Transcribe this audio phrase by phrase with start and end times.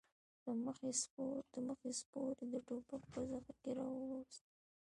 [0.43, 0.47] د
[1.67, 4.43] مخې سپور يې د ټوپک په زخه کې راووست.